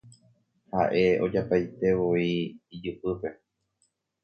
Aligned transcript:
ha'e 0.77 1.03
ajapaitévo 1.25 2.07
ijypýpe 2.75 3.29